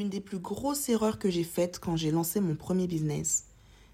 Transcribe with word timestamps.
l'une 0.00 0.08
des 0.08 0.22
plus 0.22 0.38
grosses 0.38 0.88
erreurs 0.88 1.18
que 1.18 1.28
j'ai 1.28 1.44
faites 1.44 1.78
quand 1.78 1.94
j'ai 1.94 2.10
lancé 2.10 2.40
mon 2.40 2.54
premier 2.54 2.86
business, 2.86 3.44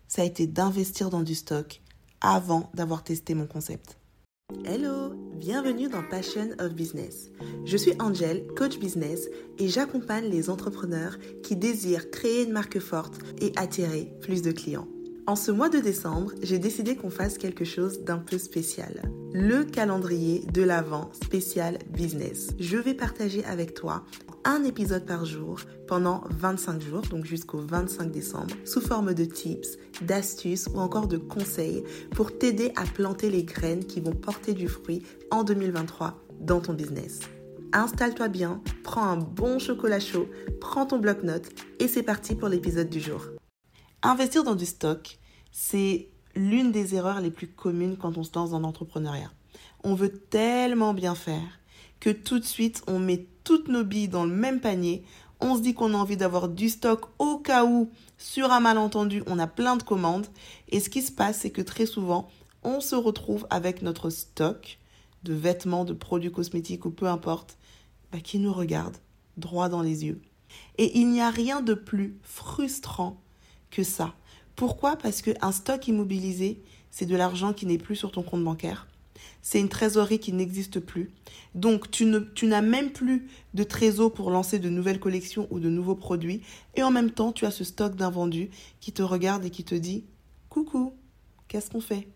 ça 0.06 0.22
a 0.22 0.24
été 0.24 0.46
d'investir 0.46 1.10
dans 1.10 1.22
du 1.22 1.34
stock 1.34 1.82
avant 2.20 2.70
d'avoir 2.74 3.02
testé 3.02 3.34
mon 3.34 3.48
concept. 3.48 3.98
Hello, 4.64 5.14
bienvenue 5.34 5.88
dans 5.88 6.04
Passion 6.08 6.50
of 6.60 6.74
Business. 6.74 7.30
Je 7.64 7.76
suis 7.76 7.92
Angel, 7.98 8.46
coach 8.56 8.78
business, 8.78 9.28
et 9.58 9.66
j'accompagne 9.66 10.26
les 10.26 10.48
entrepreneurs 10.48 11.18
qui 11.42 11.56
désirent 11.56 12.08
créer 12.12 12.44
une 12.44 12.52
marque 12.52 12.78
forte 12.78 13.18
et 13.40 13.52
attirer 13.56 14.12
plus 14.20 14.42
de 14.42 14.52
clients. 14.52 14.86
En 15.26 15.34
ce 15.34 15.50
mois 15.50 15.70
de 15.70 15.80
décembre, 15.80 16.30
j'ai 16.40 16.60
décidé 16.60 16.94
qu'on 16.94 17.10
fasse 17.10 17.36
quelque 17.36 17.64
chose 17.64 18.04
d'un 18.04 18.18
peu 18.18 18.38
spécial. 18.38 19.02
Le 19.38 19.64
calendrier 19.64 20.46
de 20.50 20.62
l'Avent 20.62 21.10
spécial 21.12 21.76
business. 21.90 22.54
Je 22.58 22.78
vais 22.78 22.94
partager 22.94 23.44
avec 23.44 23.74
toi 23.74 24.02
un 24.44 24.64
épisode 24.64 25.04
par 25.04 25.26
jour 25.26 25.60
pendant 25.86 26.24
25 26.30 26.80
jours, 26.80 27.02
donc 27.02 27.26
jusqu'au 27.26 27.58
25 27.58 28.10
décembre, 28.10 28.54
sous 28.64 28.80
forme 28.80 29.12
de 29.12 29.26
tips, 29.26 29.76
d'astuces 30.00 30.70
ou 30.72 30.78
encore 30.78 31.06
de 31.06 31.18
conseils 31.18 31.84
pour 32.12 32.38
t'aider 32.38 32.72
à 32.76 32.84
planter 32.84 33.28
les 33.28 33.44
graines 33.44 33.84
qui 33.84 34.00
vont 34.00 34.14
porter 34.14 34.54
du 34.54 34.68
fruit 34.68 35.02
en 35.30 35.44
2023 35.44 36.14
dans 36.40 36.62
ton 36.62 36.72
business. 36.72 37.20
Installe-toi 37.74 38.28
bien, 38.28 38.62
prends 38.84 39.04
un 39.04 39.18
bon 39.18 39.58
chocolat 39.58 40.00
chaud, 40.00 40.30
prends 40.62 40.86
ton 40.86 40.98
bloc-notes 40.98 41.50
et 41.78 41.88
c'est 41.88 42.02
parti 42.02 42.36
pour 42.36 42.48
l'épisode 42.48 42.88
du 42.88 43.00
jour. 43.00 43.20
Investir 44.02 44.44
dans 44.44 44.54
du 44.54 44.64
stock, 44.64 45.18
c'est 45.52 46.08
l'une 46.36 46.70
des 46.70 46.94
erreurs 46.94 47.20
les 47.20 47.30
plus 47.30 47.48
communes 47.48 47.96
quand 47.96 48.18
on 48.18 48.22
se 48.22 48.30
lance 48.34 48.50
dans 48.50 48.60
l'entrepreneuriat. 48.60 49.30
On 49.82 49.94
veut 49.94 50.12
tellement 50.12 50.94
bien 50.94 51.14
faire 51.14 51.60
que 51.98 52.10
tout 52.10 52.38
de 52.38 52.44
suite 52.44 52.82
on 52.86 52.98
met 52.98 53.26
toutes 53.42 53.68
nos 53.68 53.84
billes 53.84 54.08
dans 54.08 54.24
le 54.24 54.34
même 54.34 54.60
panier. 54.60 55.04
On 55.40 55.56
se 55.56 55.60
dit 55.60 55.74
qu'on 55.74 55.94
a 55.94 55.96
envie 55.96 56.16
d'avoir 56.16 56.48
du 56.48 56.68
stock 56.68 57.06
au 57.18 57.38
cas 57.38 57.64
où, 57.64 57.90
sur 58.16 58.52
un 58.52 58.60
malentendu, 58.60 59.22
on 59.26 59.38
a 59.38 59.46
plein 59.46 59.76
de 59.76 59.82
commandes. 59.82 60.26
Et 60.68 60.80
ce 60.80 60.88
qui 60.88 61.02
se 61.02 61.12
passe, 61.12 61.40
c'est 61.40 61.50
que 61.50 61.62
très 61.62 61.86
souvent, 61.86 62.28
on 62.62 62.80
se 62.80 62.94
retrouve 62.94 63.46
avec 63.50 63.82
notre 63.82 64.10
stock 64.10 64.78
de 65.24 65.34
vêtements, 65.34 65.84
de 65.84 65.92
produits 65.92 66.32
cosmétiques 66.32 66.86
ou 66.86 66.90
peu 66.90 67.06
importe, 67.06 67.58
bah, 68.12 68.20
qui 68.20 68.38
nous 68.38 68.52
regarde 68.52 68.96
droit 69.36 69.68
dans 69.68 69.82
les 69.82 70.04
yeux. 70.04 70.20
Et 70.78 70.98
il 70.98 71.10
n'y 71.10 71.20
a 71.20 71.30
rien 71.30 71.60
de 71.60 71.74
plus 71.74 72.16
frustrant 72.22 73.20
que 73.70 73.82
ça. 73.82 74.14
Pourquoi? 74.56 74.96
Parce 74.96 75.20
qu'un 75.22 75.52
stock 75.52 75.86
immobilisé, 75.86 76.62
c'est 76.90 77.06
de 77.06 77.14
l'argent 77.14 77.52
qui 77.52 77.66
n'est 77.66 77.78
plus 77.78 77.94
sur 77.94 78.10
ton 78.10 78.22
compte 78.22 78.42
bancaire. 78.42 78.88
C'est 79.42 79.60
une 79.60 79.68
trésorerie 79.68 80.18
qui 80.18 80.32
n'existe 80.32 80.80
plus. 80.80 81.10
Donc 81.54 81.90
tu, 81.90 82.10
tu 82.34 82.46
n'as 82.46 82.62
même 82.62 82.90
plus 82.90 83.28
de 83.54 83.62
trésor 83.62 84.12
pour 84.12 84.30
lancer 84.30 84.58
de 84.58 84.68
nouvelles 84.68 84.98
collections 84.98 85.46
ou 85.50 85.60
de 85.60 85.68
nouveaux 85.68 85.94
produits. 85.94 86.42
Et 86.74 86.82
en 86.82 86.90
même 86.90 87.10
temps, 87.10 87.32
tu 87.32 87.44
as 87.44 87.50
ce 87.50 87.64
stock 87.64 87.96
d'invendus 87.96 88.50
qui 88.80 88.92
te 88.92 89.02
regarde 89.02 89.44
et 89.44 89.50
qui 89.50 89.62
te 89.62 89.74
dit 89.74 90.04
Coucou, 90.48 90.94
qu'est-ce 91.48 91.70
qu'on 91.70 91.80
fait? 91.80 92.08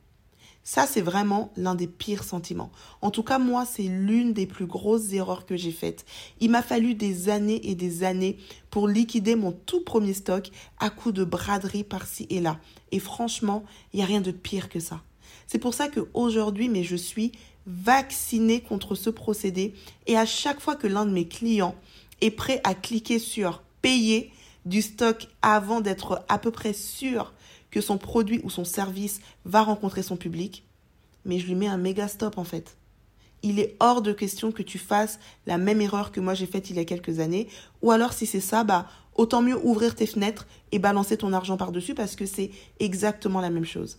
Ça, 0.63 0.87
c'est 0.87 1.01
vraiment 1.01 1.53
l'un 1.57 1.75
des 1.75 1.87
pires 1.87 2.23
sentiments. 2.23 2.71
En 3.01 3.11
tout 3.11 3.23
cas, 3.23 3.39
moi, 3.39 3.65
c'est 3.65 3.83
l'une 3.83 4.33
des 4.33 4.47
plus 4.47 4.67
grosses 4.67 5.13
erreurs 5.13 5.47
que 5.47 5.57
j'ai 5.57 5.73
faites. 5.73 6.05
Il 6.39 6.51
m'a 6.51 6.63
fallu 6.63 6.95
des 6.95 7.29
années 7.29 7.61
et 7.69 7.75
des 7.75 8.05
années 8.05 8.37
pour 8.71 8.87
liquider 8.87 9.37
mon 9.37 9.53
tout 9.53 9.83
premier 9.83 10.13
stock 10.13 10.51
à 10.79 10.91
coups 10.91 11.15
de 11.15 11.25
braderie 11.25 11.85
par-ci 11.85 12.27
et 12.31 12.41
là. 12.41 12.59
Et 12.93 12.99
franchement, 12.99 13.65
il 13.93 13.97
n'y 13.97 14.03
a 14.03 14.07
rien 14.07 14.21
de 14.21 14.33
pire 14.33 14.69
que 14.69 14.81
ça. 14.81 15.03
C'est 15.47 15.59
pour 15.59 15.75
ça 15.75 15.89
qu'aujourd'hui, 15.89 16.69
mais 16.69 16.85
je 16.85 16.97
suis 16.97 17.33
vaccinée 17.67 18.61
contre 18.61 18.95
ce 18.95 19.11
procédé. 19.11 19.75
Et 20.07 20.17
à 20.17 20.27
chaque 20.27 20.61
fois 20.61 20.77
que 20.77 20.87
l'un 20.87 21.07
de 21.07 21.13
mes 21.13 21.27
clients 21.27 21.75
est 22.21 22.31
prêt 22.31 22.61
à 22.65 22.75
cliquer 22.75 23.19
sur 23.19 23.63
payer 23.83 24.31
du 24.67 24.83
stock 24.83 25.29
avant 25.43 25.81
d'être 25.81 26.25
à 26.29 26.39
peu 26.39 26.51
près 26.51 26.75
sûr 26.75 27.33
que 27.71 27.81
son 27.81 27.99
produit 27.99 28.41
ou 28.45 28.51
son 28.51 28.65
service 28.65 29.21
va 29.45 29.63
rencontrer 29.63 30.03
son 30.03 30.17
public, 30.17 30.65
mais 31.25 31.39
je 31.39 31.47
lui 31.47 31.55
mets 31.55 31.69
un 31.69 31.77
méga 31.77 32.09
stop 32.09 32.39
en 32.39 32.45
fait. 32.45 32.77
Il 33.43 33.59
est 33.59 33.77
hors 33.81 34.03
de 34.03 34.13
question 34.13 34.53
que 34.53 34.63
tu 34.63 34.79
fasses 34.79 35.19
la 35.47 35.57
même 35.57 35.81
erreur 35.81 36.13
que 36.13 36.21
moi 36.21 36.35
j'ai 36.35 36.47
faite 36.47 36.71
il 36.71 36.77
y 36.77 36.81
a 36.81 36.85
quelques 36.85 37.21
années, 37.21 37.49
ou 37.83 37.91
alors 37.91 38.13
si 38.13 38.27
c'est 38.27 38.41
ça, 38.41 38.65
bah 38.65 38.87
autant 39.15 39.43
mieux 39.43 39.59
ouvrir 39.65 39.95
tes 39.95 40.07
fenêtres 40.07 40.47
et 40.73 40.79
balancer 40.79 41.17
ton 41.17 41.33
argent 41.33 41.57
par-dessus 41.57 41.95
parce 41.95 42.17
que 42.17 42.27
c'est 42.27 42.51
exactement 42.79 43.41
la 43.41 43.51
même 43.51 43.65
chose. 43.65 43.99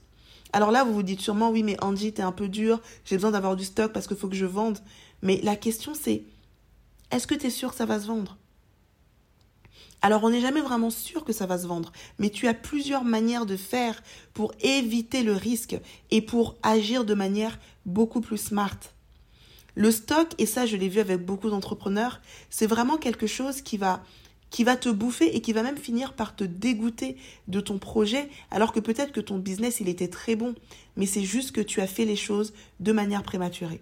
Alors 0.54 0.72
là, 0.72 0.84
vous 0.84 0.94
vous 0.94 1.04
dites 1.04 1.22
sûrement, 1.22 1.50
oui, 1.50 1.64
mais 1.64 1.82
Angie, 1.82 2.12
t'es 2.12 2.24
un 2.24 2.32
peu 2.34 2.50
dur, 2.50 2.82
j'ai 3.06 3.16
besoin 3.16 3.32
d'avoir 3.32 3.56
du 3.56 3.64
stock 3.64 3.94
parce 3.94 4.08
qu'il 4.08 4.18
faut 4.18 4.28
que 4.28 4.36
je 4.36 4.46
vende. 4.46 4.80
Mais 5.22 5.40
la 5.44 5.56
question 5.56 5.94
c'est, 5.94 6.24
est-ce 7.12 7.28
que 7.28 7.36
tu 7.36 7.48
es 7.48 7.50
sûr 7.50 7.72
que 7.72 7.76
ça 7.76 7.86
va 7.86 8.00
se 8.00 8.08
vendre? 8.08 8.38
Alors 10.02 10.24
on 10.24 10.32
n'est 10.32 10.42
jamais 10.42 10.62
vraiment 10.62 10.90
sûr 10.90 11.24
que 11.24 11.34
ça 11.34 11.46
va 11.46 11.58
se 11.58 11.68
vendre, 11.68 11.92
mais 12.18 12.30
tu 12.30 12.48
as 12.48 12.54
plusieurs 12.54 13.04
manières 13.04 13.46
de 13.46 13.56
faire 13.56 14.02
pour 14.34 14.54
éviter 14.62 15.24
le 15.24 15.34
risque 15.34 15.78
et 16.10 16.22
pour 16.22 16.56
agir 16.64 17.06
de 17.06 17.14
manière 17.14 17.60
beaucoup 17.86 18.22
plus 18.22 18.38
smart. 18.38 18.78
Le 19.76 19.92
stock, 19.92 20.34
et 20.38 20.46
ça 20.46 20.66
je 20.66 20.76
l'ai 20.76 20.90
vu 20.90 21.00
avec 21.00 21.24
beaucoup 21.24 21.50
d'entrepreneurs, 21.50 22.20
c'est 22.50 22.68
vraiment 22.68 22.98
quelque 22.98 23.28
chose 23.28 23.62
qui 23.62 23.78
va 23.78 24.04
qui 24.50 24.66
va 24.66 24.76
te 24.76 24.90
bouffer 24.90 25.34
et 25.34 25.40
qui 25.40 25.54
va 25.54 25.64
même 25.64 25.78
finir 25.78 26.14
par 26.14 26.36
te 26.36 26.44
dégoûter 26.44 27.16
de 27.48 27.62
ton 27.62 27.80
projet, 27.80 28.30
alors 28.52 28.74
que 28.74 28.82
peut-être 28.82 29.14
que 29.14 29.22
ton 29.22 29.40
business, 29.40 29.80
il 29.80 29.88
était 29.88 30.10
très 30.10 30.36
bon, 30.36 30.56
mais 30.98 31.06
c'est 31.06 31.24
juste 31.24 31.54
que 31.54 31.62
tu 31.62 31.80
as 31.80 31.88
fait 31.88 32.04
les 32.04 32.18
choses 32.18 32.54
de 32.82 32.92
manière 32.92 33.24
prématurée. 33.24 33.80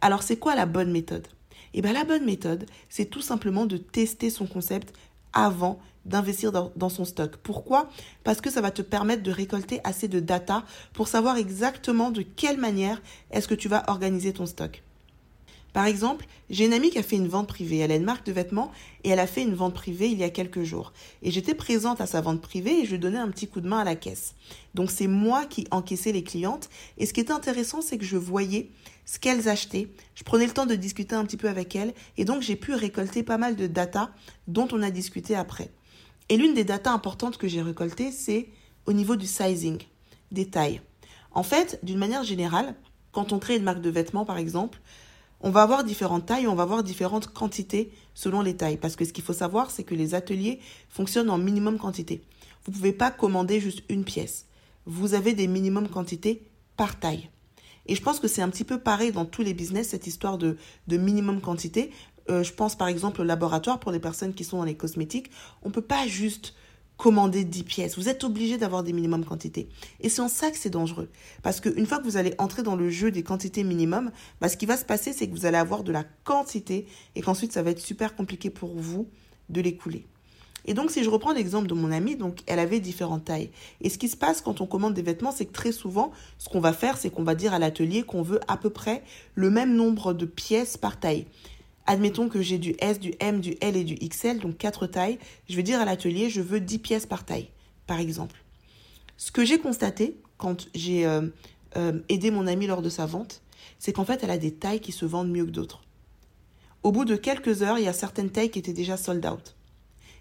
Alors 0.00 0.24
c'est 0.24 0.36
quoi 0.36 0.56
la 0.56 0.66
bonne 0.66 0.90
méthode? 0.90 1.28
Eh 1.74 1.80
bien 1.82 1.92
la 1.92 2.04
bonne 2.04 2.24
méthode, 2.24 2.66
c'est 2.88 3.04
tout 3.08 3.20
simplement 3.20 3.66
de 3.66 3.76
tester 3.76 4.30
son 4.30 4.46
concept 4.46 4.92
avant 5.32 5.78
d'investir 6.06 6.50
dans, 6.52 6.88
son 6.88 7.04
stock. 7.04 7.36
Pourquoi? 7.36 7.88
Parce 8.24 8.40
que 8.40 8.50
ça 8.50 8.60
va 8.60 8.70
te 8.70 8.82
permettre 8.82 9.22
de 9.22 9.30
récolter 9.30 9.80
assez 9.84 10.08
de 10.08 10.20
data 10.20 10.64
pour 10.92 11.08
savoir 11.08 11.36
exactement 11.36 12.10
de 12.10 12.22
quelle 12.22 12.58
manière 12.58 13.02
est-ce 13.30 13.48
que 13.48 13.54
tu 13.54 13.68
vas 13.68 13.84
organiser 13.88 14.32
ton 14.32 14.46
stock. 14.46 14.82
Par 15.72 15.86
exemple, 15.86 16.26
j'ai 16.48 16.66
une 16.66 16.72
amie 16.72 16.90
qui 16.90 16.98
a 16.98 17.02
fait 17.02 17.16
une 17.16 17.28
vente 17.28 17.48
privée. 17.48 17.78
Elle 17.78 17.92
a 17.92 17.96
une 17.96 18.04
marque 18.04 18.26
de 18.26 18.32
vêtements 18.32 18.72
et 19.04 19.10
elle 19.10 19.20
a 19.20 19.26
fait 19.26 19.42
une 19.42 19.54
vente 19.54 19.74
privée 19.74 20.08
il 20.08 20.18
y 20.18 20.24
a 20.24 20.30
quelques 20.30 20.62
jours. 20.62 20.92
Et 21.22 21.30
j'étais 21.30 21.54
présente 21.54 22.00
à 22.00 22.06
sa 22.06 22.20
vente 22.20 22.40
privée 22.40 22.80
et 22.80 22.86
je 22.86 22.96
donnais 22.96 23.18
un 23.18 23.28
petit 23.28 23.46
coup 23.46 23.60
de 23.60 23.68
main 23.68 23.78
à 23.78 23.84
la 23.84 23.94
caisse. 23.94 24.34
Donc 24.74 24.90
c'est 24.90 25.06
moi 25.06 25.46
qui 25.46 25.66
encaissais 25.70 26.12
les 26.12 26.24
clientes. 26.24 26.68
Et 26.98 27.06
ce 27.06 27.12
qui 27.12 27.20
est 27.20 27.30
intéressant, 27.30 27.82
c'est 27.82 27.98
que 27.98 28.04
je 28.04 28.16
voyais 28.16 28.70
ce 29.04 29.18
qu'elles 29.18 29.48
achetaient. 29.48 29.88
Je 30.14 30.24
prenais 30.24 30.46
le 30.46 30.52
temps 30.52 30.66
de 30.66 30.74
discuter 30.74 31.14
un 31.14 31.24
petit 31.24 31.36
peu 31.36 31.48
avec 31.48 31.76
elles. 31.76 31.94
Et 32.16 32.24
donc 32.24 32.42
j'ai 32.42 32.56
pu 32.56 32.74
récolter 32.74 33.22
pas 33.22 33.38
mal 33.38 33.56
de 33.56 33.66
data 33.66 34.10
dont 34.48 34.68
on 34.72 34.82
a 34.82 34.90
discuté 34.90 35.36
après. 35.36 35.70
Et 36.28 36.36
l'une 36.36 36.54
des 36.54 36.64
datas 36.64 36.92
importantes 36.92 37.36
que 37.36 37.48
j'ai 37.48 37.62
récoltées, 37.62 38.12
c'est 38.12 38.48
au 38.86 38.92
niveau 38.92 39.16
du 39.16 39.26
sizing, 39.26 39.78
des 40.30 40.46
tailles. 40.46 40.80
En 41.32 41.42
fait, 41.42 41.78
d'une 41.82 41.98
manière 41.98 42.24
générale, 42.24 42.74
quand 43.12 43.32
on 43.32 43.38
crée 43.38 43.56
une 43.56 43.64
marque 43.64 43.80
de 43.80 43.90
vêtements, 43.90 44.24
par 44.24 44.38
exemple, 44.38 44.80
on 45.40 45.50
va 45.50 45.62
avoir 45.62 45.84
différentes 45.84 46.26
tailles, 46.26 46.46
on 46.46 46.54
va 46.54 46.64
avoir 46.64 46.82
différentes 46.82 47.28
quantités 47.32 47.92
selon 48.14 48.42
les 48.42 48.56
tailles. 48.56 48.76
Parce 48.76 48.96
que 48.96 49.04
ce 49.04 49.12
qu'il 49.12 49.24
faut 49.24 49.32
savoir, 49.32 49.70
c'est 49.70 49.84
que 49.84 49.94
les 49.94 50.14
ateliers 50.14 50.60
fonctionnent 50.88 51.30
en 51.30 51.38
minimum 51.38 51.78
quantité. 51.78 52.22
Vous 52.64 52.72
ne 52.72 52.76
pouvez 52.76 52.92
pas 52.92 53.10
commander 53.10 53.60
juste 53.60 53.82
une 53.88 54.04
pièce. 54.04 54.46
Vous 54.86 55.14
avez 55.14 55.32
des 55.32 55.46
minimum 55.46 55.88
quantités 55.88 56.42
par 56.76 56.98
taille. 56.98 57.30
Et 57.86 57.94
je 57.94 58.02
pense 58.02 58.20
que 58.20 58.28
c'est 58.28 58.42
un 58.42 58.50
petit 58.50 58.64
peu 58.64 58.78
pareil 58.78 59.12
dans 59.12 59.24
tous 59.24 59.42
les 59.42 59.54
business, 59.54 59.88
cette 59.88 60.06
histoire 60.06 60.38
de, 60.38 60.56
minimum 60.88 61.40
quantité. 61.40 61.90
Euh, 62.28 62.42
je 62.42 62.52
pense 62.52 62.76
par 62.76 62.88
exemple 62.88 63.22
au 63.22 63.24
laboratoire 63.24 63.80
pour 63.80 63.92
les 63.92 63.98
personnes 63.98 64.34
qui 64.34 64.44
sont 64.44 64.58
dans 64.58 64.64
les 64.64 64.76
cosmétiques. 64.76 65.30
On 65.62 65.68
ne 65.68 65.74
peut 65.74 65.80
pas 65.80 66.06
juste 66.06 66.54
commander 67.00 67.44
10 67.44 67.62
pièces. 67.62 67.96
Vous 67.96 68.10
êtes 68.10 68.24
obligé 68.24 68.58
d'avoir 68.58 68.82
des 68.82 68.92
minimums 68.92 69.24
quantités. 69.24 69.70
Et 70.00 70.10
c'est 70.10 70.20
en 70.20 70.28
ça 70.28 70.50
que 70.50 70.58
c'est 70.58 70.68
dangereux. 70.68 71.08
Parce 71.42 71.60
qu'une 71.60 71.86
fois 71.86 71.98
que 71.98 72.04
vous 72.04 72.18
allez 72.18 72.34
entrer 72.36 72.62
dans 72.62 72.76
le 72.76 72.90
jeu 72.90 73.10
des 73.10 73.22
quantités 73.22 73.64
minimum, 73.64 74.10
bah, 74.42 74.50
ce 74.50 74.58
qui 74.58 74.66
va 74.66 74.76
se 74.76 74.84
passer, 74.84 75.14
c'est 75.14 75.26
que 75.26 75.32
vous 75.32 75.46
allez 75.46 75.56
avoir 75.56 75.82
de 75.82 75.92
la 75.92 76.04
quantité 76.24 76.86
et 77.16 77.22
qu'ensuite, 77.22 77.52
ça 77.52 77.62
va 77.62 77.70
être 77.70 77.80
super 77.80 78.14
compliqué 78.14 78.50
pour 78.50 78.76
vous 78.76 79.08
de 79.48 79.62
l'écouler. 79.62 80.04
Et 80.66 80.74
donc, 80.74 80.90
si 80.90 81.02
je 81.02 81.08
reprends 81.08 81.32
l'exemple 81.32 81.68
de 81.68 81.72
mon 81.72 81.90
amie, 81.90 82.16
donc 82.16 82.40
elle 82.46 82.58
avait 82.58 82.80
différentes 82.80 83.24
tailles. 83.24 83.50
Et 83.80 83.88
ce 83.88 83.96
qui 83.96 84.10
se 84.10 84.16
passe 84.16 84.42
quand 84.42 84.60
on 84.60 84.66
commande 84.66 84.92
des 84.92 85.00
vêtements, 85.00 85.32
c'est 85.32 85.46
que 85.46 85.52
très 85.52 85.72
souvent, 85.72 86.12
ce 86.36 86.50
qu'on 86.50 86.60
va 86.60 86.74
faire, 86.74 86.98
c'est 86.98 87.08
qu'on 87.08 87.24
va 87.24 87.34
dire 87.34 87.54
à 87.54 87.58
l'atelier 87.58 88.02
qu'on 88.02 88.20
veut 88.20 88.40
à 88.46 88.58
peu 88.58 88.68
près 88.68 89.02
le 89.34 89.48
même 89.48 89.74
nombre 89.74 90.12
de 90.12 90.26
pièces 90.26 90.76
par 90.76 91.00
taille. 91.00 91.24
Admettons 91.90 92.28
que 92.28 92.40
j'ai 92.40 92.58
du 92.58 92.76
S, 92.78 93.00
du 93.00 93.14
M, 93.18 93.40
du 93.40 93.56
L 93.60 93.74
et 93.74 93.82
du 93.82 93.96
XL, 93.96 94.38
donc 94.38 94.56
quatre 94.56 94.86
tailles. 94.86 95.18
Je 95.48 95.56
vais 95.56 95.64
dire 95.64 95.80
à 95.80 95.84
l'atelier, 95.84 96.30
je 96.30 96.40
veux 96.40 96.60
10 96.60 96.78
pièces 96.78 97.04
par 97.04 97.24
taille, 97.24 97.48
par 97.88 97.98
exemple. 97.98 98.44
Ce 99.16 99.32
que 99.32 99.44
j'ai 99.44 99.58
constaté 99.58 100.16
quand 100.38 100.68
j'ai 100.72 101.04
euh, 101.04 101.22
euh, 101.76 101.98
aidé 102.08 102.30
mon 102.30 102.46
amie 102.46 102.68
lors 102.68 102.80
de 102.80 102.88
sa 102.88 103.06
vente, 103.06 103.42
c'est 103.80 103.92
qu'en 103.92 104.04
fait, 104.04 104.22
elle 104.22 104.30
a 104.30 104.38
des 104.38 104.54
tailles 104.54 104.78
qui 104.78 104.92
se 104.92 105.04
vendent 105.04 105.32
mieux 105.32 105.44
que 105.44 105.50
d'autres. 105.50 105.82
Au 106.84 106.92
bout 106.92 107.04
de 107.04 107.16
quelques 107.16 107.62
heures, 107.62 107.80
il 107.80 107.84
y 107.86 107.88
a 107.88 107.92
certaines 107.92 108.30
tailles 108.30 108.52
qui 108.52 108.60
étaient 108.60 108.72
déjà 108.72 108.96
sold 108.96 109.26
out. 109.26 109.56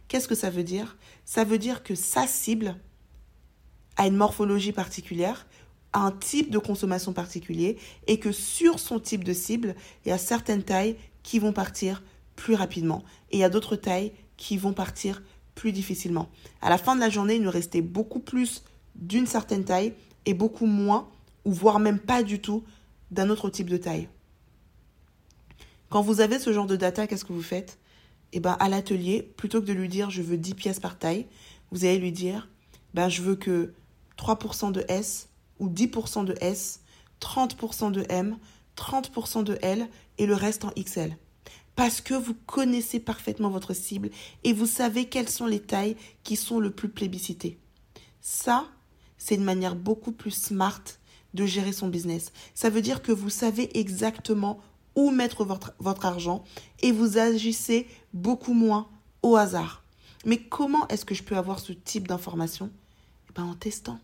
Qu'est-ce 0.07 0.27
que 0.27 0.33
ça 0.33 0.49
veut 0.49 0.63
dire? 0.63 0.97
Ça 1.23 1.43
veut 1.43 1.59
dire 1.59 1.83
que 1.83 1.93
sa 1.93 2.25
cible 2.25 2.77
a 3.95 4.07
une 4.07 4.15
morphologie 4.15 4.71
particulière, 4.71 5.45
un 5.93 6.11
type 6.11 6.51
de 6.51 6.59
consommation 6.59 7.13
particulier, 7.13 7.77
et 8.07 8.19
que 8.19 8.31
sur 8.31 8.79
son 8.79 8.99
type 8.99 9.23
de 9.23 9.33
cible, 9.33 9.75
il 10.05 10.09
y 10.09 10.11
a 10.11 10.17
certaines 10.17 10.63
tailles 10.63 10.95
qui 11.23 11.39
vont 11.39 11.53
partir 11.53 12.03
plus 12.35 12.55
rapidement 12.55 13.03
et 13.31 13.37
il 13.37 13.39
y 13.39 13.43
a 13.43 13.49
d'autres 13.49 13.75
tailles 13.75 14.13
qui 14.37 14.57
vont 14.57 14.73
partir 14.73 15.21
plus 15.55 15.71
difficilement. 15.71 16.29
À 16.61 16.69
la 16.69 16.77
fin 16.77 16.95
de 16.95 17.01
la 17.01 17.09
journée, 17.09 17.35
il 17.35 17.41
nous 17.41 17.51
restait 17.51 17.81
beaucoup 17.81 18.19
plus 18.19 18.63
d'une 18.95 19.27
certaine 19.27 19.65
taille 19.65 19.93
et 20.25 20.33
beaucoup 20.33 20.65
moins, 20.65 21.09
ou 21.43 21.51
voire 21.51 21.79
même 21.79 21.99
pas 21.99 22.23
du 22.23 22.39
tout, 22.39 22.63
d'un 23.11 23.29
autre 23.29 23.49
type 23.49 23.69
de 23.69 23.77
taille. 23.77 24.07
Quand 25.89 26.01
vous 26.01 26.21
avez 26.21 26.39
ce 26.39 26.53
genre 26.53 26.67
de 26.67 26.75
data, 26.75 27.07
qu'est-ce 27.07 27.25
que 27.25 27.33
vous 27.33 27.41
faites? 27.41 27.79
Eh 28.31 28.39
bien, 28.39 28.55
à 28.59 28.69
l'atelier, 28.69 29.23
plutôt 29.35 29.59
que 29.59 29.65
de 29.65 29.73
lui 29.73 29.89
dire 29.89 30.09
je 30.09 30.21
veux 30.21 30.37
10 30.37 30.53
pièces 30.53 30.79
par 30.79 30.97
taille, 30.97 31.25
vous 31.71 31.83
allez 31.83 31.97
lui 31.97 32.11
dire 32.11 32.47
ben, 32.93 33.09
je 33.09 33.21
veux 33.21 33.35
que 33.35 33.73
3% 34.17 34.71
de 34.71 34.85
S 34.87 35.29
ou 35.59 35.69
10% 35.69 36.25
de 36.25 36.35
S, 36.41 36.81
30% 37.21 37.91
de 37.91 38.05
M, 38.09 38.37
30% 38.77 39.43
de 39.43 39.57
L 39.61 39.87
et 40.17 40.25
le 40.25 40.35
reste 40.35 40.65
en 40.65 40.71
XL 40.71 41.15
parce 41.79 42.01
que 42.01 42.13
vous 42.13 42.33
connaissez 42.45 42.99
parfaitement 42.99 43.49
votre 43.49 43.73
cible 43.73 44.09
et 44.43 44.51
vous 44.51 44.65
savez 44.65 45.05
quelles 45.05 45.29
sont 45.29 45.45
les 45.45 45.61
tailles 45.61 45.95
qui 46.23 46.35
sont 46.35 46.59
le 46.59 46.71
plus 46.71 46.89
plébiscitées. 46.89 47.57
Ça, 48.19 48.65
c'est 49.17 49.35
une 49.35 49.45
manière 49.45 49.77
beaucoup 49.77 50.11
plus 50.11 50.31
smart 50.31 50.81
de 51.33 51.45
gérer 51.45 51.71
son 51.71 51.87
business. 51.87 52.33
Ça 52.53 52.69
veut 52.69 52.81
dire 52.81 53.01
que 53.01 53.13
vous 53.13 53.29
savez 53.29 53.79
exactement 53.79 54.59
où 54.97 55.09
mettre 55.11 55.45
votre, 55.45 56.05
argent 56.05 56.43
et 56.81 56.91
vous 56.91 57.17
agissez 57.17 57.87
beaucoup 58.13 58.53
moins 58.53 58.89
au 59.23 59.37
hasard. 59.37 59.81
Mais 60.25 60.37
comment 60.37 60.85
est-ce 60.89 61.05
que 61.05 61.15
je 61.15 61.23
peux 61.23 61.37
avoir 61.37 61.59
ce 61.59 61.71
type 61.71 62.09
d'information? 62.09 62.71
Eh 63.29 63.33
ben, 63.33 63.43
En 63.43 63.53
testant. 63.53 64.01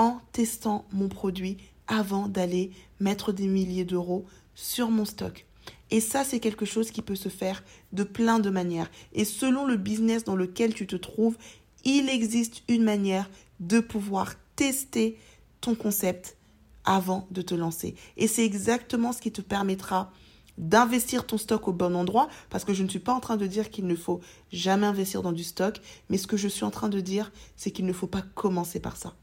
En 0.00 0.18
testant 0.32 0.86
mon 0.92 1.10
produit 1.10 1.58
avant 1.86 2.26
d'aller 2.26 2.70
mettre 3.00 3.32
des 3.32 3.46
milliers 3.46 3.84
d'euros 3.84 4.24
sur 4.54 4.90
mon 4.90 5.04
stock. 5.04 5.44
Et 5.90 6.00
ça, 6.00 6.24
c'est 6.24 6.40
quelque 6.40 6.64
chose 6.64 6.90
qui 6.90 7.02
peut 7.02 7.16
se 7.16 7.28
faire 7.28 7.62
de 7.92 8.02
plein 8.02 8.38
de 8.38 8.48
manières. 8.48 8.90
Et 9.12 9.26
selon 9.26 9.66
le 9.66 9.76
business 9.76 10.24
dans 10.24 10.36
lequel 10.36 10.72
tu 10.72 10.86
te 10.86 10.96
trouves, 10.96 11.36
il 11.84 12.08
existe 12.08 12.62
une 12.66 12.82
manière 12.82 13.28
de 13.60 13.78
pouvoir 13.78 14.36
tester 14.56 15.18
ton 15.60 15.74
concept 15.74 16.38
avant 16.86 17.28
de 17.30 17.42
te 17.42 17.54
lancer. 17.54 17.94
Et 18.16 18.26
c'est 18.26 18.46
exactement 18.46 19.12
ce 19.12 19.20
qui 19.20 19.32
te 19.32 19.42
permettra 19.42 20.10
d'investir 20.56 21.26
ton 21.26 21.36
stock 21.36 21.68
au 21.68 21.74
bon 21.74 21.94
endroit, 21.94 22.30
parce 22.48 22.64
que 22.64 22.72
je 22.72 22.84
ne 22.84 22.88
suis 22.88 23.00
pas 23.00 23.12
en 23.12 23.20
train 23.20 23.36
de 23.36 23.46
dire 23.46 23.68
qu'il 23.68 23.86
ne 23.86 23.96
faut 23.96 24.22
jamais 24.50 24.86
investir 24.86 25.20
dans 25.20 25.32
du 25.32 25.44
stock, 25.44 25.78
mais 26.08 26.16
ce 26.16 26.26
que 26.26 26.38
je 26.38 26.48
suis 26.48 26.64
en 26.64 26.70
train 26.70 26.88
de 26.88 27.00
dire, 27.00 27.32
c'est 27.54 27.70
qu'il 27.70 27.84
ne 27.84 27.92
faut 27.92 28.06
pas 28.06 28.22
commencer 28.34 28.80
par 28.80 28.96
ça. 28.96 29.14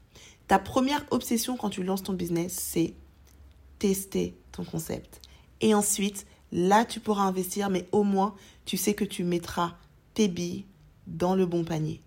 Ta 0.48 0.58
première 0.58 1.04
obsession 1.10 1.56
quand 1.56 1.70
tu 1.70 1.84
lances 1.84 2.02
ton 2.02 2.14
business, 2.14 2.52
c'est 2.52 2.94
tester 3.78 4.36
ton 4.50 4.64
concept. 4.64 5.20
Et 5.60 5.74
ensuite, 5.74 6.26
Là, 6.52 6.84
tu 6.84 7.00
pourras 7.00 7.24
investir, 7.24 7.68
mais 7.70 7.86
au 7.92 8.04
moins, 8.04 8.34
tu 8.64 8.76
sais 8.76 8.94
que 8.94 9.04
tu 9.04 9.24
mettras 9.24 9.74
tes 10.14 10.28
billes 10.28 10.64
dans 11.06 11.34
le 11.34 11.46
bon 11.46 11.64
panier. 11.64 12.00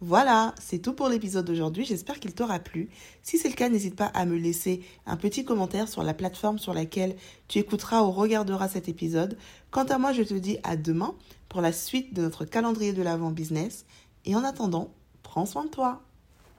Voilà, 0.00 0.54
c'est 0.60 0.78
tout 0.78 0.92
pour 0.92 1.08
l'épisode 1.08 1.44
d'aujourd'hui. 1.44 1.84
J'espère 1.84 2.20
qu'il 2.20 2.32
t'aura 2.32 2.60
plu. 2.60 2.88
Si 3.22 3.36
c'est 3.36 3.48
le 3.48 3.54
cas, 3.54 3.68
n'hésite 3.68 3.96
pas 3.96 4.06
à 4.06 4.24
me 4.26 4.36
laisser 4.36 4.80
un 5.06 5.16
petit 5.16 5.44
commentaire 5.44 5.88
sur 5.88 6.04
la 6.04 6.14
plateforme 6.14 6.58
sur 6.58 6.72
laquelle 6.72 7.16
tu 7.48 7.58
écouteras 7.58 8.02
ou 8.02 8.12
regarderas 8.12 8.68
cet 8.68 8.88
épisode. 8.88 9.36
Quant 9.70 9.84
à 9.84 9.98
moi, 9.98 10.12
je 10.12 10.22
te 10.22 10.34
dis 10.34 10.58
à 10.62 10.76
demain 10.76 11.14
pour 11.48 11.60
la 11.60 11.72
suite 11.72 12.14
de 12.14 12.22
notre 12.22 12.44
calendrier 12.44 12.92
de 12.92 13.02
l'avant 13.02 13.32
business. 13.32 13.86
Et 14.24 14.36
en 14.36 14.44
attendant, 14.44 14.94
prends 15.22 15.46
soin 15.46 15.64
de 15.64 15.70
toi. 15.70 16.02